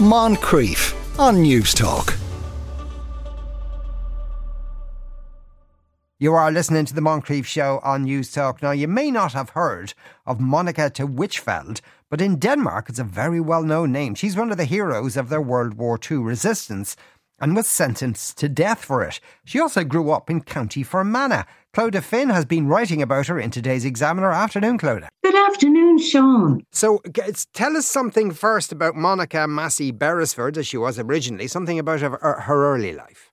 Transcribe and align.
Moncrieff 0.00 0.92
on 1.20 1.36
Newstalk. 1.36 2.18
You 6.18 6.34
are 6.34 6.50
listening 6.50 6.84
to 6.86 6.94
the 6.94 7.00
Moncrieff 7.00 7.44
Show 7.44 7.78
on 7.84 8.04
Newstalk. 8.04 8.60
Now, 8.60 8.72
you 8.72 8.88
may 8.88 9.12
not 9.12 9.34
have 9.34 9.50
heard 9.50 9.94
of 10.26 10.40
Monica 10.40 10.90
de 10.90 11.06
Wichfeld, 11.06 11.80
but 12.10 12.20
in 12.20 12.40
Denmark 12.40 12.88
it's 12.88 12.98
a 12.98 13.04
very 13.04 13.40
well 13.40 13.62
known 13.62 13.92
name. 13.92 14.16
She's 14.16 14.36
one 14.36 14.50
of 14.50 14.56
the 14.56 14.64
heroes 14.64 15.16
of 15.16 15.28
their 15.28 15.40
World 15.40 15.74
War 15.74 15.96
II 16.10 16.16
resistance 16.16 16.96
and 17.38 17.54
was 17.54 17.68
sentenced 17.68 18.36
to 18.38 18.48
death 18.48 18.84
for 18.84 19.04
it. 19.04 19.20
She 19.44 19.60
also 19.60 19.84
grew 19.84 20.10
up 20.10 20.28
in 20.28 20.40
County 20.40 20.82
Fermanagh. 20.82 21.44
Clodagh 21.74 22.04
Finn 22.04 22.28
has 22.30 22.44
been 22.44 22.68
writing 22.68 23.02
about 23.02 23.26
her 23.26 23.40
in 23.40 23.50
today's 23.50 23.84
Examiner. 23.84 24.30
Afternoon, 24.30 24.78
Clodagh. 24.78 25.08
Good 25.24 25.34
afternoon, 25.34 25.98
Sean. 25.98 26.64
So, 26.70 27.02
tell 27.52 27.76
us 27.76 27.84
something 27.84 28.30
first 28.30 28.70
about 28.70 28.94
Monica 28.94 29.48
Massy 29.48 29.90
Beresford, 29.90 30.56
as 30.56 30.68
she 30.68 30.76
was 30.76 31.00
originally, 31.00 31.48
something 31.48 31.80
about 31.80 32.00
her, 32.00 32.10
her 32.10 32.74
early 32.74 32.92
life. 32.92 33.32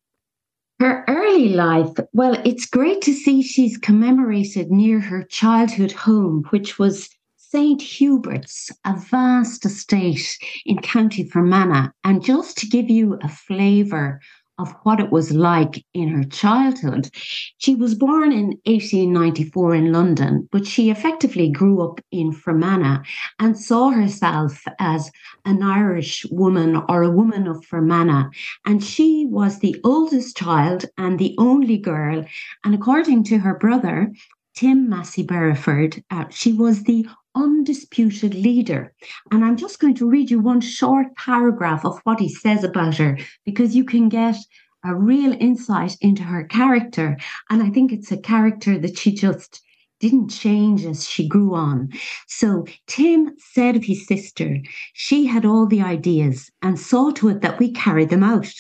Her 0.80 1.06
early 1.08 1.50
life, 1.50 1.92
well, 2.14 2.36
it's 2.44 2.66
great 2.66 3.04
to 3.04 3.14
see 3.14 3.44
she's 3.44 3.78
commemorated 3.78 4.72
near 4.72 5.00
her 5.00 5.22
childhood 5.22 5.92
home, 5.92 6.44
which 6.50 6.80
was 6.80 7.12
St. 7.38 7.80
Hubert's, 7.80 8.72
a 8.86 8.96
vast 8.96 9.66
estate 9.66 10.40
in 10.66 10.80
County 10.80 11.26
Fermanagh. 11.26 11.90
And 12.04 12.24
just 12.24 12.58
to 12.58 12.66
give 12.66 12.90
you 12.90 13.20
a 13.22 13.30
flavour 13.30 14.20
of 14.62 14.76
what 14.84 15.00
it 15.00 15.12
was 15.12 15.32
like 15.32 15.84
in 15.94 16.10
her 16.10 16.24
childhood, 16.24 17.10
she 17.58 17.74
was 17.76 17.96
born 17.96 18.32
in 18.32 18.60
1894 18.66 19.76
in 19.76 19.92
London, 19.92 20.48
but 20.52 20.68
she 20.68 20.92
effectively 20.92 21.50
grew 21.50 21.82
up 21.82 22.00
in 22.12 22.32
Fermanagh 22.32 23.04
and 23.40 23.58
saw 23.58 23.90
herself 23.90 24.64
as 24.80 25.12
an 25.46 25.64
Irish 25.64 26.26
woman 26.30 26.82
or 26.88 27.02
a 27.02 27.10
woman 27.10 27.48
of 27.48 27.66
Fermanagh. 27.66 28.30
And 28.66 28.84
she 28.84 29.26
was 29.28 29.60
the 29.60 29.76
oldest 29.84 30.38
child 30.38 30.86
and 30.98 31.18
the 31.18 31.36
only 31.38 31.78
girl. 31.78 32.24
And 32.64 32.76
according 32.76 33.24
to 33.26 33.40
her 33.40 33.56
brother, 33.58 34.14
Tim 34.56 34.90
Massy 34.90 35.24
Beresford, 35.24 36.04
uh, 36.12 36.26
she 36.30 36.54
was 36.54 36.84
the 36.84 37.08
undisputed 37.36 38.34
leader. 38.34 38.94
And 39.32 39.44
I'm 39.44 39.58
just 39.58 39.80
going 39.80 39.96
to 39.96 40.10
read 40.10 40.30
you 40.30 40.40
one 40.40 40.62
short 40.62 41.16
paragraph 41.16 41.86
of 41.86 42.00
what 42.04 42.20
he 42.20 42.30
says 42.30 42.64
about 42.64 42.98
her 42.98 43.18
because 43.46 43.76
you 43.76 43.84
can 43.86 44.10
get 44.10 44.36
a 44.84 44.96
real 44.96 45.34
insight 45.40 45.96
into 46.02 46.24
her 46.24 46.44
character. 46.44 47.18
And 47.50 47.62
I 47.62 47.70
think 47.70 47.92
it's 47.92 48.12
a 48.12 48.18
character 48.18 48.78
that 48.80 48.98
she 48.98 49.14
just 49.14 49.62
didn't 50.00 50.30
change 50.30 50.84
as 50.84 51.08
she 51.08 51.28
grew 51.28 51.54
on. 51.54 51.90
So 52.28 52.66
Tim 52.88 53.36
said 53.38 53.76
of 53.76 53.84
his 53.84 54.08
sister, 54.08 54.58
she 54.94 55.28
had 55.28 55.46
all 55.46 55.68
the 55.68 55.82
ideas 55.82 56.50
and 56.62 56.80
saw 56.80 57.12
to 57.12 57.30
it 57.30 57.42
that 57.42 57.60
we 57.60 57.72
carried 57.72 58.10
them 58.10 58.24
out. 58.24 58.52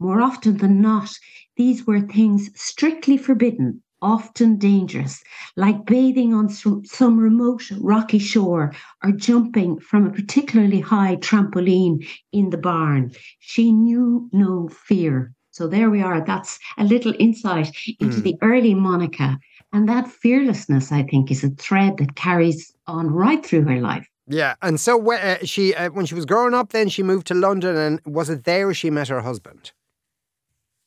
More 0.00 0.22
often 0.22 0.56
than 0.56 0.80
not, 0.80 1.10
these 1.56 1.86
were 1.86 2.00
things 2.00 2.50
strictly 2.54 3.16
forbidden 3.16 3.82
often 4.02 4.58
dangerous, 4.58 5.22
like 5.56 5.86
bathing 5.86 6.34
on 6.34 6.48
some 6.48 7.18
remote 7.18 7.62
rocky 7.80 8.18
shore 8.18 8.72
or 9.02 9.12
jumping 9.12 9.78
from 9.78 10.06
a 10.06 10.10
particularly 10.10 10.80
high 10.80 11.16
trampoline 11.16 12.06
in 12.32 12.50
the 12.50 12.58
barn. 12.58 13.12
She 13.38 13.72
knew 13.72 14.28
no 14.32 14.68
fear. 14.68 15.32
So 15.50 15.66
there 15.66 15.88
we 15.88 16.02
are. 16.02 16.20
That's 16.20 16.58
a 16.76 16.84
little 16.84 17.14
insight 17.18 17.74
into 17.98 18.18
mm. 18.18 18.22
the 18.22 18.36
early 18.42 18.74
Monica. 18.74 19.38
And 19.72 19.88
that 19.88 20.06
fearlessness, 20.08 20.92
I 20.92 21.02
think, 21.02 21.30
is 21.30 21.42
a 21.42 21.50
thread 21.50 21.96
that 21.98 22.14
carries 22.14 22.72
on 22.86 23.10
right 23.10 23.44
through 23.44 23.62
her 23.62 23.80
life. 23.80 24.06
Yeah, 24.28 24.54
and 24.60 24.80
so 24.80 25.12
uh, 25.12 25.38
she, 25.44 25.74
uh, 25.74 25.90
when 25.90 26.04
she 26.04 26.14
was 26.14 26.26
growing 26.26 26.52
up, 26.52 26.70
then 26.70 26.88
she 26.88 27.02
moved 27.02 27.28
to 27.28 27.34
London, 27.34 27.76
and 27.76 28.00
was 28.04 28.28
it 28.28 28.44
there 28.44 28.74
she 28.74 28.90
met 28.90 29.08
her 29.08 29.20
husband? 29.20 29.72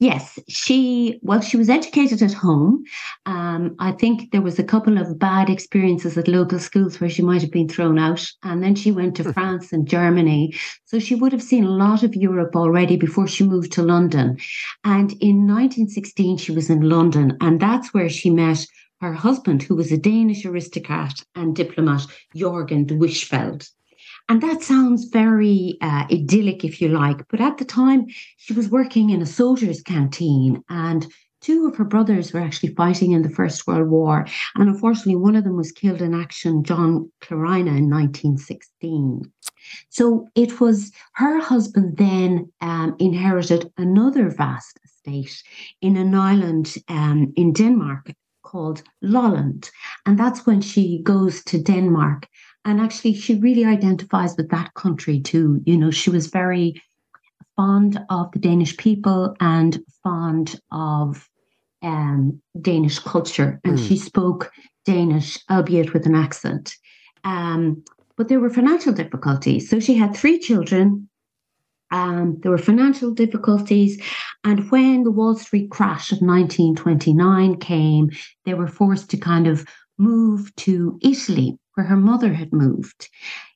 Yes, 0.01 0.39
she, 0.47 1.19
well, 1.23 1.41
she 1.41 1.57
was 1.57 1.69
educated 1.69 2.21
at 2.21 2.31
home. 2.31 2.85
Um, 3.25 3.75
I 3.79 3.91
think 3.91 4.31
there 4.31 4.41
was 4.41 4.57
a 4.57 4.63
couple 4.63 4.97
of 4.97 5.19
bad 5.19 5.49
experiences 5.49 6.17
at 6.17 6.29
local 6.29 6.57
schools 6.57 7.01
where 7.01 7.09
she 7.09 7.21
might 7.21 7.41
have 7.41 7.51
been 7.51 7.67
thrown 7.67 7.99
out. 7.99 8.25
And 8.41 8.63
then 8.63 8.75
she 8.75 8.93
went 8.93 9.15
to 9.15 9.23
hmm. 9.23 9.31
France 9.31 9.73
and 9.73 9.85
Germany. 9.85 10.55
So 10.85 10.99
she 10.99 11.15
would 11.15 11.33
have 11.33 11.43
seen 11.43 11.65
a 11.65 11.69
lot 11.69 12.03
of 12.03 12.15
Europe 12.15 12.55
already 12.55 12.95
before 12.95 13.27
she 13.27 13.43
moved 13.43 13.73
to 13.73 13.83
London. 13.83 14.37
And 14.85 15.11
in 15.19 15.45
1916, 15.45 16.37
she 16.37 16.53
was 16.53 16.69
in 16.69 16.79
London. 16.79 17.35
And 17.41 17.59
that's 17.59 17.93
where 17.93 18.09
she 18.09 18.29
met 18.29 18.65
her 19.01 19.13
husband, 19.13 19.63
who 19.63 19.75
was 19.75 19.91
a 19.91 19.97
Danish 19.97 20.45
aristocrat 20.45 21.21
and 21.35 21.53
diplomat, 21.53 22.05
Jorgen 22.33 22.87
de 22.87 22.95
Wichfeld. 22.95 23.69
And 24.29 24.43
that 24.43 24.61
sounds 24.61 25.05
very 25.05 25.77
uh, 25.81 26.05
idyllic, 26.11 26.63
if 26.63 26.79
you 26.79 26.89
like. 26.89 27.27
But 27.29 27.41
at 27.41 27.57
the 27.57 27.65
time, 27.65 28.05
she 28.37 28.53
was 28.53 28.69
working 28.69 29.09
in 29.09 29.23
a 29.23 29.25
soldier's 29.25 29.81
canteen, 29.81 30.63
and 30.69 31.07
two 31.41 31.67
of 31.67 31.75
her 31.77 31.83
brothers 31.83 32.31
were 32.31 32.39
actually 32.39 32.75
fighting 32.75 33.11
in 33.11 33.23
the 33.23 33.29
First 33.31 33.65
World 33.65 33.89
War. 33.89 34.27
And 34.55 34.69
unfortunately, 34.69 35.15
one 35.15 35.35
of 35.35 35.45
them 35.45 35.57
was 35.57 35.71
killed 35.71 36.01
in 36.01 36.13
action, 36.13 36.63
John 36.63 37.11
Clarina, 37.21 37.75
in 37.75 37.89
1916. 37.89 39.23
So 39.89 40.27
it 40.35 40.59
was 40.59 40.91
her 41.13 41.39
husband 41.41 41.97
then 41.97 42.51
um, 42.61 42.95
inherited 42.99 43.71
another 43.77 44.29
vast 44.29 44.79
estate 44.85 45.41
in 45.81 45.97
an 45.97 46.13
island 46.13 46.75
um, 46.87 47.33
in 47.35 47.51
Denmark 47.51 48.11
called 48.43 48.83
Lolland. 49.01 49.69
And 50.05 50.19
that's 50.19 50.45
when 50.45 50.61
she 50.61 51.01
goes 51.03 51.43
to 51.45 51.61
Denmark 51.61 52.27
and 52.65 52.81
actually, 52.81 53.13
she 53.13 53.35
really 53.35 53.65
identifies 53.65 54.35
with 54.35 54.49
that 54.49 54.73
country 54.73 55.19
too. 55.19 55.61
You 55.65 55.77
know, 55.77 55.91
she 55.91 56.09
was 56.09 56.27
very 56.27 56.81
fond 57.55 57.99
of 58.09 58.31
the 58.31 58.39
Danish 58.39 58.77
people 58.77 59.35
and 59.39 59.79
fond 60.03 60.59
of 60.71 61.27
um, 61.81 62.41
Danish 62.61 62.99
culture. 62.99 63.59
And 63.63 63.77
mm. 63.77 63.87
she 63.87 63.97
spoke 63.97 64.51
Danish, 64.85 65.37
albeit 65.49 65.93
with 65.93 66.05
an 66.05 66.15
accent. 66.15 66.75
Um, 67.23 67.83
but 68.17 68.27
there 68.27 68.39
were 68.39 68.49
financial 68.49 68.93
difficulties. 68.93 69.69
So 69.69 69.79
she 69.79 69.95
had 69.95 70.15
three 70.15 70.39
children. 70.39 71.09
Um, 71.91 72.37
there 72.41 72.51
were 72.51 72.57
financial 72.57 73.11
difficulties. 73.11 74.01
And 74.43 74.69
when 74.71 75.03
the 75.03 75.11
Wall 75.11 75.35
Street 75.35 75.71
crash 75.71 76.11
of 76.11 76.19
1929 76.19 77.57
came, 77.57 78.09
they 78.45 78.53
were 78.53 78.67
forced 78.67 79.09
to 79.11 79.17
kind 79.17 79.47
of 79.47 79.65
move 79.97 80.53
to 80.57 80.99
Italy 81.01 81.57
where 81.73 81.85
her 81.85 81.97
mother 81.97 82.33
had 82.33 82.53
moved. 82.53 83.09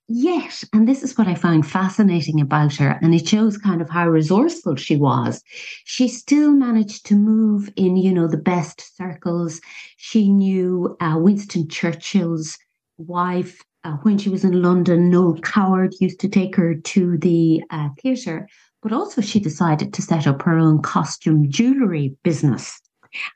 Yet, 0.09 0.63
and 0.73 0.87
this 0.87 1.01
is 1.01 1.17
what 1.17 1.27
I 1.27 1.35
found 1.35 1.65
fascinating 1.65 2.41
about 2.41 2.75
her, 2.75 2.99
and 3.01 3.15
it 3.15 3.27
shows 3.27 3.57
kind 3.57 3.81
of 3.81 3.89
how 3.89 4.09
resourceful 4.09 4.75
she 4.75 4.97
was. 4.97 5.41
She 5.85 6.09
still 6.09 6.51
managed 6.51 7.05
to 7.05 7.15
move 7.15 7.69
in, 7.77 7.95
you 7.95 8.13
know, 8.13 8.27
the 8.27 8.37
best 8.37 8.95
circles. 8.97 9.61
She 9.95 10.29
knew 10.29 10.97
uh, 10.99 11.15
Winston 11.17 11.69
Churchill's 11.69 12.57
wife 12.97 13.61
uh, 13.85 13.93
when 14.03 14.17
she 14.17 14.29
was 14.29 14.43
in 14.43 14.61
London. 14.61 15.09
Noel 15.09 15.39
Coward 15.39 15.93
used 16.01 16.19
to 16.19 16.27
take 16.27 16.55
her 16.57 16.75
to 16.75 17.17
the 17.17 17.63
uh, 17.69 17.89
theatre, 18.01 18.47
but 18.81 18.91
also 18.91 19.21
she 19.21 19.39
decided 19.39 19.93
to 19.93 20.01
set 20.01 20.27
up 20.27 20.41
her 20.41 20.57
own 20.57 20.81
costume 20.81 21.49
jewellery 21.49 22.15
business. 22.23 22.81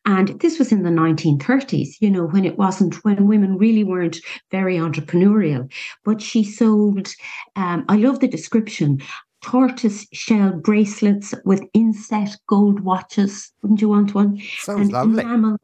And 0.06 0.40
this 0.40 0.60
was 0.60 0.72
in 0.72 0.84
the 0.84 0.90
1930s, 0.90 1.90
you 2.00 2.10
know, 2.10 2.26
when 2.26 2.46
it 2.46 2.58
wasn't, 2.58 2.96
when 3.04 3.28
women 3.28 3.58
really 3.58 3.84
weren't 3.84 4.18
very 4.52 4.78
entrepreneurial. 4.78 5.72
But 6.04 6.22
she 6.22 6.44
sold, 6.44 7.14
um, 7.56 7.86
I 7.90 7.98
love 7.98 8.20
the 8.20 8.28
description, 8.28 9.00
tortoise 9.42 10.08
shell 10.14 10.54
bracelets 10.54 11.34
with 11.46 11.64
inset 11.74 12.36
gold 12.48 12.82
watches. 12.82 13.52
Wouldn't 13.62 13.82
you 13.82 13.90
want 13.90 14.16
one? 14.16 14.40
Sounds 14.60 14.82
and 14.82 14.92
lovely. 14.92 15.24
Enamel, 15.24 15.58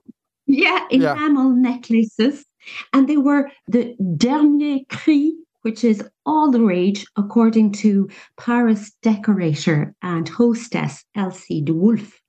yeah, 0.46 0.86
enamel 0.92 1.56
yeah. 1.56 1.72
necklaces. 1.72 2.46
And 2.94 3.10
they 3.10 3.18
were 3.18 3.50
the 3.68 3.96
dernier 4.18 4.80
cri 4.90 5.36
which 5.64 5.84
is 5.84 6.04
all 6.26 6.52
the 6.52 6.62
rage, 6.62 7.06
according 7.16 7.72
to 7.72 8.10
Paris 8.38 8.92
decorator 9.02 9.96
and 10.02 10.30
hostess 10.30 11.04
Elsie 11.16 11.62
de 11.62 11.74
Wolfe. 11.74 12.22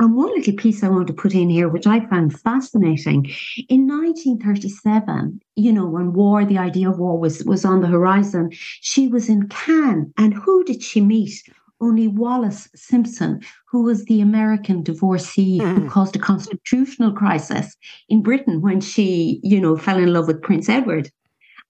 And 0.00 0.16
one 0.16 0.30
little 0.30 0.54
piece 0.54 0.82
I 0.82 0.88
want 0.88 1.08
to 1.08 1.12
put 1.12 1.34
in 1.34 1.50
here, 1.50 1.68
which 1.68 1.86
I 1.86 2.06
found 2.06 2.40
fascinating, 2.40 3.26
in 3.68 3.86
1937, 3.86 5.42
you 5.56 5.72
know, 5.74 5.84
when 5.84 6.14
war, 6.14 6.42
the 6.42 6.56
idea 6.56 6.88
of 6.88 6.98
war 6.98 7.18
was, 7.18 7.44
was 7.44 7.66
on 7.66 7.82
the 7.82 7.86
horizon, 7.86 8.48
she 8.80 9.08
was 9.08 9.28
in 9.28 9.46
Cannes. 9.48 10.10
And 10.16 10.32
who 10.32 10.64
did 10.64 10.82
she 10.82 11.02
meet? 11.02 11.42
Only 11.82 12.08
Wallis 12.08 12.66
Simpson, 12.74 13.42
who 13.70 13.82
was 13.82 14.06
the 14.06 14.22
American 14.22 14.82
divorcee 14.82 15.60
mm. 15.60 15.74
who 15.74 15.90
caused 15.90 16.16
a 16.16 16.18
constitutional 16.18 17.12
crisis 17.12 17.76
in 18.08 18.22
Britain 18.22 18.62
when 18.62 18.80
she, 18.80 19.38
you 19.42 19.60
know, 19.60 19.76
fell 19.76 19.98
in 19.98 20.14
love 20.14 20.26
with 20.26 20.40
Prince 20.40 20.70
Edward. 20.70 21.10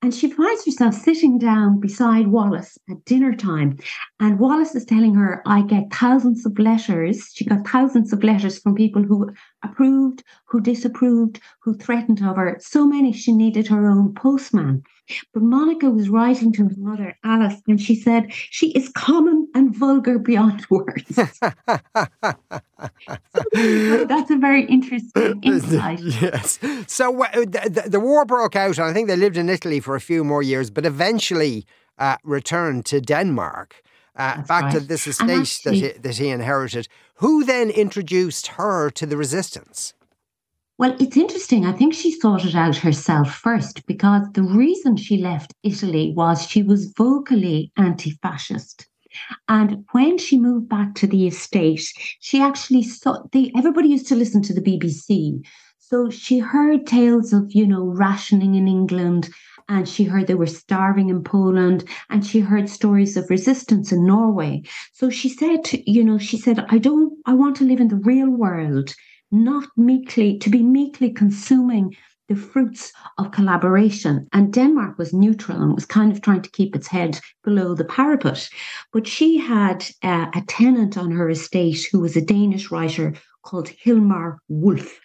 And 0.02 0.14
she 0.14 0.30
finds 0.30 0.64
herself 0.64 0.94
sitting 0.94 1.38
down 1.38 1.78
beside 1.78 2.28
Wallis 2.28 2.78
at 2.88 3.04
dinner 3.04 3.34
time. 3.34 3.78
And 4.18 4.38
Wallis 4.38 4.74
is 4.74 4.86
telling 4.86 5.14
her, 5.14 5.42
I 5.44 5.60
get 5.60 5.92
thousands 5.92 6.46
of 6.46 6.58
letters. 6.58 7.30
She 7.34 7.44
got 7.44 7.68
thousands 7.68 8.10
of 8.12 8.24
letters 8.24 8.58
from 8.58 8.74
people 8.74 9.02
who 9.02 9.30
approved, 9.62 10.24
who 10.46 10.60
disapproved, 10.60 11.40
who 11.60 11.74
threatened 11.74 12.22
of 12.24 12.36
her. 12.36 12.56
So 12.60 12.86
many 12.86 13.12
she 13.12 13.32
needed 13.32 13.66
her 13.68 13.90
own 13.90 14.14
postman. 14.14 14.82
But 15.32 15.42
Monica 15.42 15.90
was 15.90 16.08
writing 16.08 16.52
to 16.54 16.64
her 16.64 16.74
mother, 16.76 17.16
Alice, 17.24 17.60
and 17.66 17.80
she 17.80 17.94
said, 17.94 18.32
She 18.32 18.70
is 18.72 18.88
common 18.90 19.48
and 19.54 19.74
vulgar 19.74 20.18
beyond 20.18 20.66
words. 20.70 21.14
so, 21.14 21.24
that's 24.04 24.30
a 24.30 24.36
very 24.36 24.64
interesting 24.66 25.40
insight. 25.42 26.00
yes. 26.00 26.58
So 26.86 27.22
uh, 27.22 27.30
the, 27.32 27.84
the, 27.86 28.00
war 28.00 28.24
broke 28.24 28.56
out, 28.56 28.78
and 28.78 28.86
I 28.86 28.92
think 28.92 29.08
they 29.08 29.16
lived 29.16 29.36
in 29.36 29.48
Italy 29.48 29.80
for 29.80 29.89
a 29.94 30.00
few 30.00 30.24
more 30.24 30.42
years, 30.42 30.70
but 30.70 30.86
eventually 30.86 31.66
uh, 31.98 32.16
returned 32.24 32.86
to 32.86 33.00
Denmark. 33.00 33.82
Uh, 34.16 34.42
back 34.42 34.64
right. 34.64 34.72
to 34.72 34.80
this 34.80 35.06
estate 35.06 35.30
actually, 35.30 35.80
that, 35.80 35.94
he, 35.94 35.98
that 36.00 36.16
he 36.18 36.28
inherited. 36.28 36.88
Who 37.14 37.44
then 37.44 37.70
introduced 37.70 38.48
her 38.48 38.90
to 38.90 39.06
the 39.06 39.16
resistance? 39.16 39.94
Well, 40.80 40.96
it's 40.98 41.16
interesting. 41.16 41.64
I 41.64 41.72
think 41.72 41.92
she 41.94 42.10
sought 42.10 42.44
it 42.44 42.54
out 42.54 42.74
herself 42.76 43.34
first 43.34 43.86
because 43.86 44.22
the 44.32 44.42
reason 44.42 44.96
she 44.96 45.18
left 45.18 45.52
Italy 45.62 46.12
was 46.16 46.46
she 46.46 46.62
was 46.62 46.92
vocally 46.96 47.70
anti 47.76 48.12
fascist. 48.22 48.88
And 49.48 49.84
when 49.92 50.16
she 50.16 50.38
moved 50.38 50.68
back 50.68 50.94
to 50.94 51.06
the 51.06 51.26
estate, 51.26 51.92
she 52.20 52.40
actually 52.40 52.82
saw 52.82 53.18
the 53.32 53.52
everybody 53.56 53.88
used 53.88 54.08
to 54.08 54.16
listen 54.16 54.40
to 54.42 54.54
the 54.54 54.62
BBC. 54.62 55.44
So 55.90 56.08
she 56.08 56.38
heard 56.38 56.86
tales 56.86 57.32
of, 57.32 57.50
you 57.50 57.66
know, 57.66 57.82
rationing 57.82 58.54
in 58.54 58.68
England, 58.68 59.28
and 59.68 59.88
she 59.88 60.04
heard 60.04 60.28
they 60.28 60.36
were 60.36 60.46
starving 60.46 61.08
in 61.08 61.24
Poland, 61.24 61.82
and 62.08 62.24
she 62.24 62.38
heard 62.38 62.68
stories 62.68 63.16
of 63.16 63.28
resistance 63.28 63.90
in 63.90 64.06
Norway. 64.06 64.62
So 64.92 65.10
she 65.10 65.28
said, 65.28 65.68
you 65.88 66.04
know, 66.04 66.16
she 66.16 66.38
said, 66.38 66.64
I 66.68 66.78
don't, 66.78 67.18
I 67.26 67.34
want 67.34 67.56
to 67.56 67.64
live 67.64 67.80
in 67.80 67.88
the 67.88 67.96
real 67.96 68.30
world 68.30 68.94
not 69.32 69.66
meekly, 69.76 70.38
to 70.38 70.48
be 70.48 70.62
meekly 70.62 71.10
consuming 71.10 71.96
the 72.28 72.36
fruits 72.36 72.92
of 73.18 73.32
collaboration. 73.32 74.28
And 74.32 74.52
Denmark 74.52 74.96
was 74.96 75.12
neutral 75.12 75.60
and 75.60 75.74
was 75.74 75.86
kind 75.86 76.12
of 76.12 76.22
trying 76.22 76.42
to 76.42 76.50
keep 76.50 76.76
its 76.76 76.86
head 76.86 77.18
below 77.42 77.74
the 77.74 77.84
parapet. 77.84 78.48
But 78.92 79.08
she 79.08 79.38
had 79.38 79.84
uh, 80.04 80.26
a 80.36 80.42
tenant 80.46 80.96
on 80.96 81.10
her 81.10 81.28
estate 81.28 81.84
who 81.90 81.98
was 81.98 82.16
a 82.16 82.24
Danish 82.24 82.70
writer 82.70 83.14
called 83.42 83.72
Hilmar 83.84 84.36
Wulff. 84.48 85.00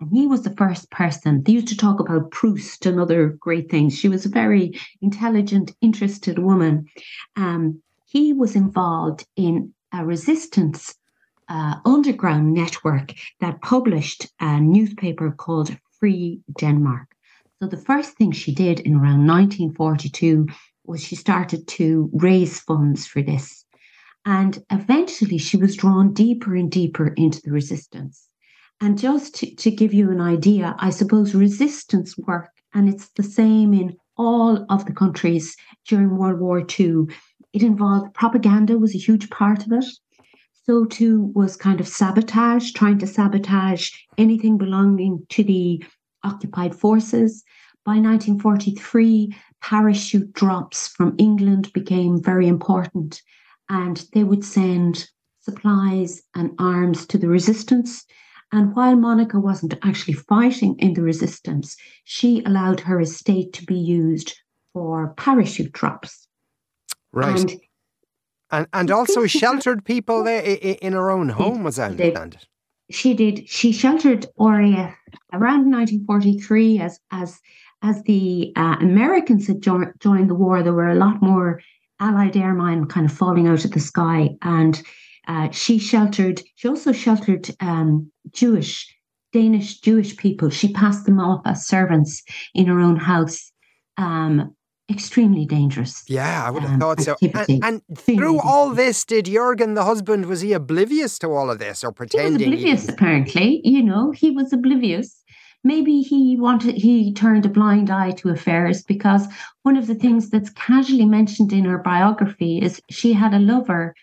And 0.00 0.10
he 0.10 0.26
was 0.26 0.42
the 0.42 0.54
first 0.56 0.90
person. 0.90 1.42
They 1.42 1.52
used 1.52 1.68
to 1.68 1.76
talk 1.76 2.00
about 2.00 2.30
Proust 2.30 2.84
and 2.84 3.00
other 3.00 3.28
great 3.28 3.70
things. 3.70 3.98
She 3.98 4.08
was 4.08 4.26
a 4.26 4.30
very 4.30 4.78
intelligent, 5.00 5.74
interested 5.80 6.38
woman. 6.38 6.86
Um, 7.36 7.82
he 8.06 8.32
was 8.32 8.56
involved 8.56 9.26
in 9.36 9.72
a 9.92 10.04
resistance 10.04 10.94
uh, 11.48 11.76
underground 11.84 12.52
network 12.52 13.14
that 13.40 13.62
published 13.62 14.26
a 14.40 14.60
newspaper 14.60 15.30
called 15.30 15.76
Free 15.98 16.40
Denmark. 16.58 17.08
So 17.60 17.68
the 17.68 17.76
first 17.76 18.16
thing 18.16 18.32
she 18.32 18.54
did 18.54 18.80
in 18.80 18.94
around 18.94 19.26
1942 19.26 20.46
was 20.84 21.02
she 21.02 21.16
started 21.16 21.66
to 21.68 22.10
raise 22.12 22.60
funds 22.60 23.06
for 23.06 23.22
this. 23.22 23.64
And 24.26 24.62
eventually 24.70 25.38
she 25.38 25.56
was 25.56 25.76
drawn 25.76 26.12
deeper 26.12 26.54
and 26.54 26.70
deeper 26.70 27.08
into 27.08 27.40
the 27.42 27.52
resistance. 27.52 28.28
And 28.80 28.98
just 28.98 29.34
to, 29.36 29.54
to 29.54 29.70
give 29.70 29.94
you 29.94 30.10
an 30.10 30.20
idea, 30.20 30.76
I 30.78 30.90
suppose 30.90 31.34
resistance 31.34 32.16
work, 32.18 32.50
and 32.74 32.88
it's 32.88 33.08
the 33.10 33.22
same 33.22 33.72
in 33.72 33.96
all 34.16 34.66
of 34.68 34.86
the 34.86 34.92
countries 34.92 35.56
during 35.86 36.16
World 36.16 36.40
War 36.40 36.60
II, 36.78 37.06
it 37.52 37.62
involved 37.62 38.14
propaganda 38.14 38.78
was 38.78 38.94
a 38.94 38.98
huge 38.98 39.30
part 39.30 39.64
of 39.64 39.72
it 39.72 39.86
so 40.66 40.84
too 40.84 41.30
was 41.34 41.56
kind 41.56 41.78
of 41.80 41.86
sabotage, 41.86 42.72
trying 42.72 42.98
to 42.98 43.06
sabotage 43.06 43.92
anything 44.18 44.58
belonging 44.58 45.24
to 45.28 45.44
the 45.44 45.82
occupied 46.24 46.74
forces. 46.74 47.44
By 47.84 47.98
1943, 48.00 49.32
parachute 49.62 50.32
drops 50.32 50.88
from 50.88 51.14
England 51.18 51.72
became 51.72 52.20
very 52.20 52.48
important, 52.48 53.22
and 53.68 54.04
they 54.12 54.24
would 54.24 54.44
send 54.44 55.08
supplies 55.38 56.20
and 56.34 56.50
arms 56.58 57.06
to 57.06 57.18
the 57.18 57.28
resistance. 57.28 58.04
And 58.52 58.74
while 58.76 58.96
Monica 58.96 59.40
wasn't 59.40 59.74
actually 59.82 60.14
fighting 60.14 60.76
in 60.78 60.94
the 60.94 61.02
resistance, 61.02 61.76
she 62.04 62.42
allowed 62.44 62.80
her 62.80 63.00
estate 63.00 63.52
to 63.54 63.64
be 63.64 63.74
used 63.74 64.38
for 64.72 65.14
parachute 65.16 65.72
drops. 65.72 66.28
Right. 67.12 67.38
And 67.38 67.60
and 68.50 68.66
and 68.72 68.90
also 68.90 69.26
sheltered 69.26 69.84
people 69.84 70.22
there 70.22 70.42
in 70.42 70.92
her 70.92 71.10
own 71.10 71.30
home, 71.30 71.66
as 71.66 71.78
I 71.78 71.86
understand 71.86 72.34
it. 72.34 72.46
She 72.90 73.14
did. 73.14 73.48
She 73.48 73.72
sheltered 73.72 74.26
RAF 74.38 74.94
around 75.32 75.70
1943 75.70 76.78
as 76.78 77.00
as 77.10 77.40
as 77.82 78.02
the 78.04 78.52
uh, 78.56 78.76
Americans 78.80 79.46
had 79.48 79.60
jo- 79.60 79.92
joined 79.98 80.30
the 80.30 80.34
war. 80.34 80.62
There 80.62 80.72
were 80.72 80.90
a 80.90 80.94
lot 80.94 81.20
more 81.20 81.60
Allied 81.98 82.36
airmen 82.36 82.86
kind 82.86 83.06
of 83.06 83.16
falling 83.16 83.48
out 83.48 83.64
of 83.64 83.72
the 83.72 83.80
sky, 83.80 84.36
and 84.42 84.80
uh, 85.26 85.50
she 85.50 85.78
sheltered. 85.78 86.42
She 86.54 86.68
also 86.68 86.92
sheltered 86.92 87.48
um, 87.60 88.12
Jewish, 88.32 88.94
Danish 89.32 89.80
Jewish 89.80 90.16
people. 90.16 90.50
She 90.50 90.72
passed 90.72 91.06
them 91.06 91.20
off 91.20 91.42
as 91.44 91.66
servants 91.66 92.22
in 92.54 92.66
her 92.66 92.80
own 92.80 92.96
house. 92.96 93.52
Um, 93.96 94.54
extremely 94.90 95.44
dangerous. 95.46 96.04
Yeah, 96.08 96.44
I 96.46 96.50
would 96.50 96.62
have 96.62 96.72
um, 96.74 96.80
thought 96.80 97.00
so. 97.00 97.16
And, 97.20 97.64
and 97.64 97.98
through 97.98 98.40
all 98.40 98.70
this, 98.70 99.04
did 99.04 99.26
Jurgen, 99.26 99.74
the 99.74 99.84
husband, 99.84 100.26
was 100.26 100.42
he 100.42 100.52
oblivious 100.52 101.18
to 101.20 101.28
all 101.32 101.50
of 101.50 101.58
this 101.58 101.82
or 101.82 101.92
pretending? 101.92 102.38
He 102.38 102.50
was 102.50 102.60
oblivious, 102.60 102.88
apparently. 102.88 103.60
You 103.64 103.82
know, 103.82 104.12
he 104.12 104.30
was 104.30 104.52
oblivious. 104.52 105.22
Maybe 105.64 106.02
he 106.02 106.36
wanted, 106.38 106.76
he 106.76 107.12
turned 107.12 107.44
a 107.44 107.48
blind 107.48 107.90
eye 107.90 108.12
to 108.12 108.28
affairs 108.28 108.84
because 108.84 109.26
one 109.62 109.76
of 109.76 109.88
the 109.88 109.96
things 109.96 110.30
that's 110.30 110.50
casually 110.50 111.06
mentioned 111.06 111.52
in 111.52 111.64
her 111.64 111.78
biography 111.78 112.60
is 112.62 112.80
she 112.88 113.12
had 113.12 113.34
a 113.34 113.40
lover. 113.40 113.94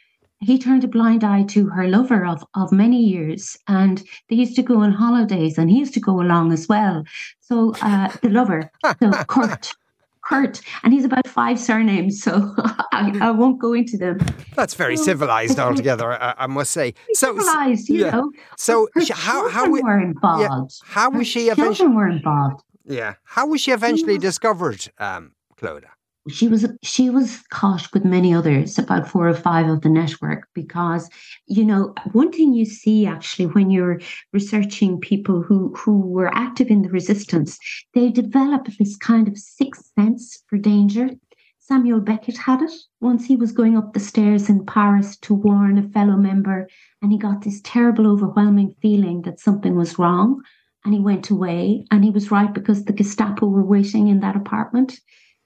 He 0.43 0.59
turned 0.59 0.83
a 0.83 0.87
blind 0.87 1.23
eye 1.23 1.43
to 1.49 1.67
her 1.69 1.87
lover 1.87 2.25
of, 2.25 2.43
of 2.55 2.71
many 2.71 3.01
years, 3.01 3.57
and 3.67 4.03
they 4.29 4.35
used 4.35 4.55
to 4.57 4.63
go 4.63 4.81
on 4.81 4.91
holidays, 4.91 5.57
and 5.57 5.69
he 5.69 5.79
used 5.79 5.93
to 5.93 5.99
go 5.99 6.21
along 6.21 6.51
as 6.51 6.67
well. 6.67 7.03
So 7.39 7.73
uh, 7.81 8.09
the 8.21 8.29
lover, 8.29 8.69
so 8.99 9.11
Kurt, 9.27 9.73
Kurt, 10.23 10.61
and 10.83 10.93
he's 10.93 11.05
about 11.05 11.27
five 11.27 11.59
surnames, 11.59 12.21
so 12.21 12.53
I, 12.91 13.17
I 13.21 13.31
won't 13.31 13.59
go 13.59 13.73
into 13.73 13.97
them. 13.97 14.19
That's 14.55 14.73
very 14.73 14.97
so, 14.97 15.03
civilized 15.03 15.59
altogether, 15.67 16.11
I, 16.11 16.33
I, 16.37 16.47
must 16.47 16.71
say. 16.71 16.93
So 17.13 17.37
civilized, 17.37 17.89
you 17.89 18.05
yeah. 18.05 18.11
know. 18.11 18.31
So 18.57 18.89
her 18.95 19.01
how 19.13 19.49
how 19.49 19.69
we, 19.69 19.81
were 19.81 19.99
involved? 19.99 20.41
Yeah, 20.41 20.91
how 20.91 21.09
was 21.09 21.27
she 21.27 21.47
eventually? 21.47 21.75
Children 21.75 21.95
were 21.95 22.07
involved. 22.07 22.63
Yeah, 22.85 23.13
how 23.23 23.47
was 23.47 23.61
she 23.61 23.71
eventually 23.71 24.15
was, 24.15 24.23
discovered, 24.23 24.91
um, 24.97 25.31
Clodagh? 25.57 25.92
She 26.29 26.47
was 26.47 26.65
she 26.81 27.09
was 27.09 27.41
caught 27.49 27.91
with 27.93 28.05
many 28.05 28.33
others 28.33 28.79
about 28.79 29.07
four 29.07 29.27
or 29.27 29.33
five 29.33 29.67
of 29.67 29.81
the 29.81 29.89
network 29.89 30.47
because 30.53 31.09
you 31.47 31.65
know 31.65 31.93
one 32.13 32.31
thing 32.31 32.53
you 32.53 32.63
see 32.63 33.05
actually 33.05 33.45
when 33.47 33.69
you're 33.69 33.99
researching 34.31 34.99
people 34.99 35.41
who 35.41 35.73
who 35.75 35.99
were 35.99 36.33
active 36.33 36.67
in 36.67 36.81
the 36.81 36.89
resistance 36.89 37.59
they 37.93 38.09
develop 38.09 38.67
this 38.79 38.95
kind 38.95 39.27
of 39.27 39.37
sixth 39.37 39.91
sense 39.99 40.43
for 40.47 40.57
danger. 40.57 41.09
Samuel 41.59 42.01
beckett 42.01 42.37
had 42.37 42.61
it. 42.61 42.71
Once 42.99 43.25
he 43.25 43.37
was 43.37 43.53
going 43.53 43.77
up 43.77 43.93
the 43.93 43.99
stairs 43.99 44.49
in 44.49 44.65
paris 44.65 45.17
to 45.17 45.33
warn 45.33 45.77
a 45.77 45.89
fellow 45.89 46.15
member 46.15 46.69
and 47.01 47.11
he 47.11 47.17
got 47.17 47.41
this 47.41 47.59
terrible 47.63 48.07
overwhelming 48.07 48.73
feeling 48.81 49.23
that 49.23 49.41
something 49.41 49.75
was 49.75 49.99
wrong 49.99 50.41
and 50.85 50.93
he 50.93 50.99
went 51.01 51.29
away 51.29 51.85
and 51.91 52.03
he 52.03 52.11
was 52.11 52.31
right 52.31 52.53
because 52.53 52.85
the 52.85 52.93
gestapo 52.93 53.45
were 53.45 53.65
waiting 53.65 54.07
in 54.07 54.21
that 54.21 54.37
apartment 54.37 54.99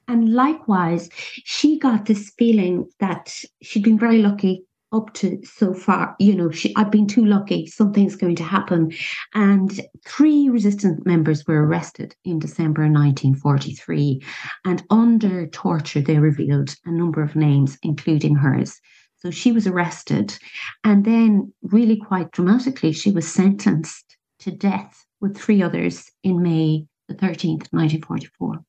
and 0.07 0.33
likewise, 0.33 1.09
she 1.13 1.77
got 1.79 2.05
this 2.05 2.31
feeling 2.37 2.89
that 2.99 3.33
she'd 3.61 3.83
been 3.83 3.99
very 3.99 4.19
lucky 4.19 4.63
up 4.93 5.13
to 5.13 5.39
so 5.43 5.73
far. 5.73 6.15
You 6.19 6.35
know, 6.35 6.49
she 6.49 6.73
I've 6.75 6.91
been 6.91 7.07
too 7.07 7.25
lucky, 7.25 7.65
something's 7.65 8.15
going 8.15 8.37
to 8.37 8.43
happen. 8.43 8.91
And 9.33 9.81
three 10.05 10.49
resistance 10.49 11.01
members 11.05 11.45
were 11.45 11.65
arrested 11.65 12.15
in 12.23 12.39
December 12.39 12.83
1943. 12.83 14.21
And 14.65 14.83
under 14.89 15.47
torture, 15.47 16.01
they 16.01 16.19
revealed 16.19 16.75
a 16.85 16.91
number 16.91 17.21
of 17.21 17.35
names, 17.35 17.77
including 17.83 18.35
hers. 18.35 18.79
So 19.17 19.31
she 19.31 19.51
was 19.51 19.67
arrested. 19.67 20.37
And 20.83 21.03
then, 21.03 21.53
really 21.61 21.97
quite 21.97 22.31
dramatically, 22.31 22.93
she 22.93 23.11
was 23.11 23.27
sentenced 23.27 24.15
to 24.39 24.51
death 24.51 25.05
with 25.19 25.37
three 25.37 25.61
others 25.61 26.09
in 26.23 26.41
May 26.41 26.85
the 27.07 27.15
13th, 27.15 27.71
1944. 27.71 28.63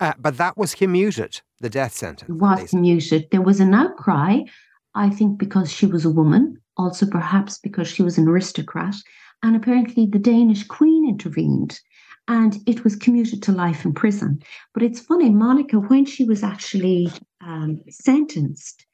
Uh, 0.00 0.14
but 0.18 0.38
that 0.38 0.56
was 0.56 0.74
commuted, 0.74 1.40
the 1.60 1.70
death 1.70 1.94
sentence. 1.94 2.28
It 2.28 2.40
was 2.40 2.70
commuted. 2.70 3.28
There 3.30 3.42
was 3.42 3.60
an 3.60 3.74
outcry, 3.74 4.40
I 4.94 5.10
think, 5.10 5.38
because 5.38 5.70
she 5.70 5.86
was 5.86 6.04
a 6.04 6.10
woman, 6.10 6.56
also 6.76 7.06
perhaps 7.06 7.58
because 7.58 7.86
she 7.86 8.02
was 8.02 8.16
an 8.16 8.26
aristocrat. 8.26 8.94
And 9.42 9.54
apparently 9.54 10.06
the 10.06 10.18
Danish 10.18 10.66
queen 10.66 11.08
intervened 11.08 11.80
and 12.28 12.58
it 12.66 12.84
was 12.84 12.96
commuted 12.96 13.42
to 13.42 13.52
life 13.52 13.84
in 13.84 13.92
prison. 13.92 14.40
But 14.72 14.82
it's 14.82 15.00
funny, 15.00 15.30
Monica, 15.30 15.76
when 15.76 16.04
she 16.04 16.24
was 16.24 16.42
actually 16.42 17.10
um, 17.40 17.80
sentenced, 17.88 18.86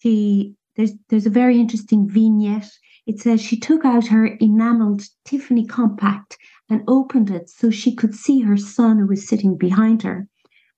she 0.00 0.54
there's 0.76 0.92
there's 1.08 1.26
a 1.26 1.30
very 1.30 1.58
interesting 1.58 2.08
vignette 2.08 2.70
it 3.06 3.20
says 3.20 3.40
she 3.40 3.58
took 3.58 3.84
out 3.84 4.08
her 4.08 4.26
enameled 4.26 5.02
Tiffany 5.24 5.64
compact 5.64 6.36
and 6.68 6.82
opened 6.88 7.30
it 7.30 7.48
so 7.48 7.70
she 7.70 7.94
could 7.94 8.16
see 8.16 8.40
her 8.40 8.56
son 8.56 8.98
who 8.98 9.06
was 9.06 9.28
sitting 9.28 9.56
behind 9.56 10.02
her. 10.02 10.26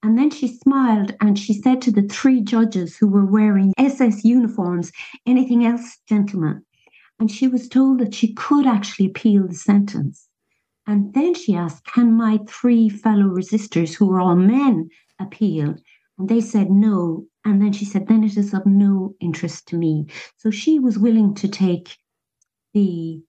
And 0.02 0.16
then 0.16 0.30
she 0.30 0.46
smiled 0.46 1.14
and 1.20 1.38
she 1.38 1.52
said 1.52 1.82
to 1.82 1.90
the 1.90 2.02
three 2.02 2.40
judges 2.40 2.96
who 2.96 3.08
were 3.08 3.26
wearing 3.26 3.72
SS 3.78 4.24
uniforms, 4.24 4.92
Anything 5.26 5.66
else, 5.66 5.98
gentlemen? 6.08 6.64
And 7.18 7.30
she 7.30 7.48
was 7.48 7.68
told 7.68 7.98
that 7.98 8.14
she 8.14 8.32
could 8.32 8.66
actually 8.66 9.06
appeal 9.06 9.48
the 9.48 9.54
sentence. 9.54 10.28
And 10.86 11.12
then 11.14 11.34
she 11.34 11.54
asked, 11.54 11.84
Can 11.84 12.12
my 12.12 12.38
three 12.48 12.88
fellow 12.88 13.26
resistors, 13.26 13.94
who 13.94 14.06
were 14.06 14.20
all 14.20 14.36
men, 14.36 14.88
appeal? 15.18 15.74
And 16.18 16.28
they 16.28 16.40
said 16.40 16.70
no. 16.70 17.26
And 17.44 17.60
then 17.60 17.72
she 17.72 17.84
said, 17.84 18.06
Then 18.06 18.22
it 18.22 18.36
is 18.36 18.54
of 18.54 18.64
no 18.66 19.14
interest 19.20 19.66
to 19.68 19.76
me. 19.76 20.06
So 20.36 20.50
she 20.50 20.78
was 20.78 20.98
willing 20.98 21.34
to 21.36 21.48
take 21.48 21.96
the 22.72 23.20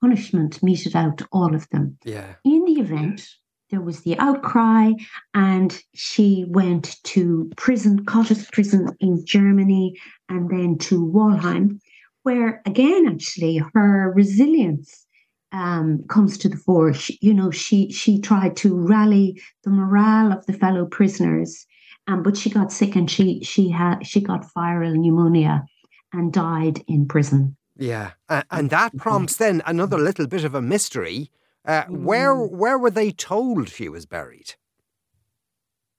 punishment 0.00 0.62
meted 0.62 0.94
out 0.94 1.18
to 1.18 1.28
all 1.32 1.54
of 1.54 1.68
them. 1.70 1.98
Yeah. 2.04 2.34
In 2.44 2.64
the 2.64 2.80
event, 2.80 3.28
there 3.70 3.80
was 3.80 4.00
the 4.02 4.18
outcry, 4.18 4.92
and 5.34 5.82
she 5.94 6.44
went 6.48 6.96
to 7.04 7.50
prison, 7.56 8.04
Cottbus 8.04 8.50
prison 8.52 8.88
in 9.00 9.24
Germany, 9.24 9.98
and 10.28 10.48
then 10.48 10.78
to 10.78 11.04
Waldheim, 11.04 11.80
where 12.22 12.62
again, 12.66 13.06
actually, 13.08 13.62
her 13.74 14.12
resilience 14.14 15.06
um, 15.52 16.04
comes 16.08 16.38
to 16.38 16.48
the 16.48 16.56
fore. 16.56 16.92
She, 16.92 17.18
you 17.20 17.34
know, 17.34 17.50
she 17.50 17.90
she 17.90 18.20
tried 18.20 18.56
to 18.58 18.74
rally 18.74 19.40
the 19.64 19.70
morale 19.70 20.32
of 20.32 20.44
the 20.46 20.52
fellow 20.52 20.86
prisoners, 20.86 21.66
um, 22.06 22.22
but 22.22 22.36
she 22.36 22.50
got 22.50 22.72
sick 22.72 22.96
and 22.96 23.10
she 23.10 23.42
she 23.42 23.70
had 23.70 24.06
she 24.06 24.20
got 24.20 24.52
viral 24.54 24.96
pneumonia 24.96 25.64
and 26.12 26.32
died 26.32 26.84
in 26.88 27.06
prison. 27.06 27.56
Yeah, 27.78 28.12
uh, 28.28 28.42
and 28.50 28.70
that 28.70 28.96
prompts 28.96 29.36
then 29.36 29.62
another 29.66 29.98
little 29.98 30.26
bit 30.26 30.44
of 30.44 30.54
a 30.54 30.62
mystery. 30.62 31.30
Uh, 31.66 31.84
where 31.88 32.34
Mm. 32.34 32.50
where 32.50 32.78
were 32.78 32.90
they 32.90 33.10
told 33.12 33.68
she 33.68 33.88
was 33.88 34.06
buried? 34.06 34.54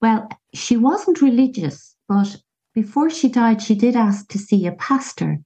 Well, 0.00 0.28
she 0.54 0.76
wasn't 0.76 1.20
religious, 1.22 1.96
but 2.08 2.36
before 2.74 3.10
she 3.10 3.28
died, 3.28 3.60
she 3.60 3.74
did 3.74 3.96
ask 3.96 4.28
to 4.28 4.38
see 4.38 4.66
a 4.66 4.72
pastor. 4.72 5.38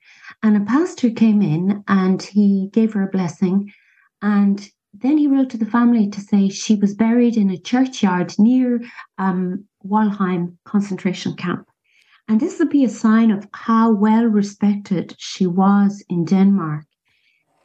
And 0.43 0.57
a 0.57 0.61
pastor 0.61 1.11
came 1.11 1.41
in 1.43 1.83
and 1.89 2.23
he 2.23 2.69
gave 2.73 2.93
her 2.93 3.03
a 3.03 3.11
blessing. 3.11 3.73
And 4.21 4.71
then 4.93 5.17
he 5.19 5.27
wrote 5.27 5.51
to 5.51 5.57
the 5.59 5.71
family 5.71 6.09
to 6.11 6.21
say 6.21 6.49
she 6.49 6.75
was 6.75 6.95
buried 6.95 7.37
in 7.37 7.51
a 7.51 7.57
churchyard 7.57 8.35
near 8.39 8.81
um, 9.19 9.65
Waldheim 9.85 10.59
concentration 10.65 11.35
camp. 11.35 11.67
And 12.29 12.39
this 12.41 12.59
would 12.59 12.71
be 12.71 12.85
a 12.85 12.89
sign 12.89 13.31
of 13.31 13.49
how 13.53 13.91
well 13.91 14.27
respected 14.27 15.15
she 15.19 15.47
was 15.47 16.05
in 16.09 16.25
Denmark. 16.25 16.85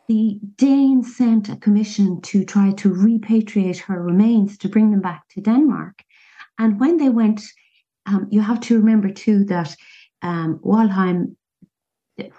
The 0.07 0.39
Danes 0.55 1.17
sent 1.17 1.49
a 1.49 1.57
commission 1.57 2.21
to 2.21 2.45
try 2.45 2.71
to 2.71 2.89
repatriate 2.89 3.79
her 3.79 4.01
remains 4.01 4.57
to 4.59 4.69
bring 4.69 4.91
them 4.91 5.01
back 5.01 5.27
to 5.29 5.41
Denmark. 5.41 6.01
And 6.57 6.79
when 6.79 6.97
they 6.97 7.09
went, 7.09 7.41
um, 8.05 8.27
you 8.31 8.39
have 8.41 8.61
to 8.61 8.77
remember 8.77 9.11
too 9.11 9.43
that 9.45 9.75
um, 10.21 10.59
Waldheim, 10.63 11.35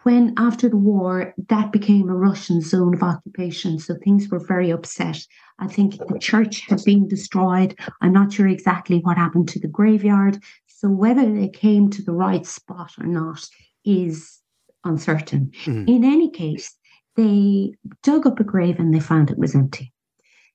when 0.02 0.32
after 0.38 0.68
the 0.68 0.76
war, 0.78 1.34
that 1.48 1.70
became 1.70 2.08
a 2.08 2.16
Russian 2.16 2.62
zone 2.62 2.94
of 2.94 3.02
occupation. 3.02 3.78
So 3.78 3.96
things 4.02 4.28
were 4.28 4.40
very 4.40 4.70
upset. 4.70 5.24
I 5.58 5.68
think 5.68 5.98
the 5.98 6.18
church 6.18 6.62
had 6.68 6.82
been 6.84 7.06
destroyed. 7.06 7.78
I'm 8.00 8.12
not 8.12 8.32
sure 8.32 8.48
exactly 8.48 9.00
what 9.00 9.18
happened 9.18 9.48
to 9.50 9.60
the 9.60 9.68
graveyard. 9.68 10.42
So 10.66 10.88
whether 10.88 11.30
they 11.30 11.48
came 11.48 11.90
to 11.90 12.02
the 12.02 12.12
right 12.12 12.46
spot 12.46 12.92
or 12.98 13.06
not 13.06 13.46
is 13.84 14.40
uncertain. 14.84 15.52
Mhm. 15.64 15.88
In 15.88 16.04
any 16.04 16.30
case, 16.30 16.74
they 17.18 17.74
dug 18.04 18.26
up 18.28 18.38
a 18.38 18.44
grave 18.44 18.78
and 18.78 18.94
they 18.94 19.00
found 19.00 19.28
it 19.28 19.38
was 19.38 19.54
empty. 19.54 19.92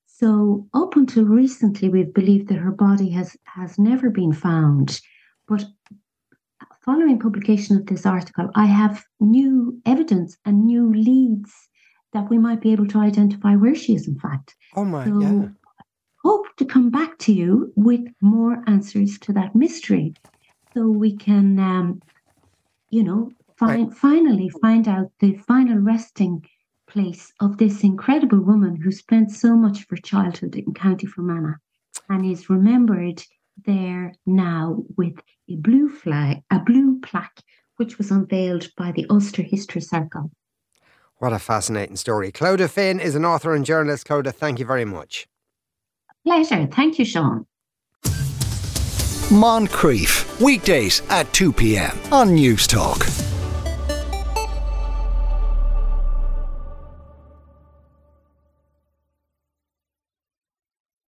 So 0.06 0.66
up 0.74 0.96
until 0.96 1.26
recently, 1.26 1.90
we've 1.90 2.14
believed 2.14 2.48
that 2.48 2.60
her 2.60 2.72
body 2.72 3.10
has 3.10 3.36
has 3.44 3.78
never 3.78 4.10
been 4.10 4.32
found. 4.32 5.02
But 5.46 5.66
following 6.86 7.20
publication 7.20 7.76
of 7.76 7.86
this 7.88 8.06
article, 8.06 8.50
I 8.56 8.68
have 8.68 9.04
new 9.20 9.82
evidence 9.86 10.38
and 10.46 10.66
new 10.66 10.94
leads 10.94 11.52
that 12.14 12.30
we 12.30 12.38
might 12.38 12.62
be 12.62 12.72
able 12.72 12.88
to 12.88 13.00
identify 13.00 13.56
where 13.56 13.76
she 13.76 13.96
is, 13.96 14.08
in 14.08 14.18
fact. 14.18 14.56
Oh 14.78 14.86
my, 14.86 15.06
So 15.06 15.20
yeah. 15.20 15.48
hope 16.24 16.46
to 16.58 16.66
come 16.66 16.90
back 16.90 17.18
to 17.26 17.34
you 17.34 17.74
with 17.76 18.06
more 18.22 18.64
answers 18.68 19.20
to 19.20 19.34
that 19.34 19.54
mystery 19.54 20.14
so 20.74 20.88
we 20.88 21.18
can 21.18 21.60
um, 21.60 22.02
you 22.90 23.04
know 23.04 23.32
find 23.58 23.96
finally 23.98 24.50
find 24.62 24.88
out 24.88 25.12
the 25.20 25.36
final 25.48 25.78
resting 25.78 26.46
place 26.94 27.34
of 27.40 27.58
this 27.58 27.84
incredible 27.84 28.40
woman 28.40 28.76
who 28.76 28.92
spent 28.92 29.32
so 29.32 29.56
much 29.56 29.82
of 29.82 29.90
her 29.90 29.98
childhood 29.98 30.56
in 30.56 30.74
County 30.74 31.08
Fermanagh 31.08 31.58
and 32.08 32.26
is 32.26 32.50
remembered 32.50 33.22
there 33.66 34.14
now 34.26 34.84
with 34.96 35.16
a 35.50 35.56
blue 35.56 35.90
flag, 35.90 36.42
a 36.52 36.60
blue 36.60 37.00
plaque, 37.02 37.42
which 37.78 37.98
was 37.98 38.12
unveiled 38.12 38.70
by 38.78 38.92
the 38.92 39.06
Ulster 39.10 39.42
History 39.42 39.82
Circle. 39.82 40.32
What 41.18 41.34
a 41.34 41.40
fascinating 41.40 41.96
story. 41.96 42.32
Clodagh 42.32 42.70
Finn 42.70 43.00
is 43.00 43.16
an 43.16 43.26
author 43.26 43.56
and 43.56 43.66
journalist. 43.66 44.08
Clodagh, 44.08 44.36
thank 44.36 44.60
you 44.60 44.66
very 44.66 44.86
much. 44.86 45.28
Pleasure. 46.26 46.68
Thank 46.72 47.00
you, 47.00 47.06
Sean. 47.06 47.46
Moncrieff, 49.30 50.40
weekdays 50.40 51.02
at 51.10 51.32
2 51.34 51.52
p.m. 51.54 51.98
on 52.12 52.36
News 52.36 52.68
Talk. 52.68 53.04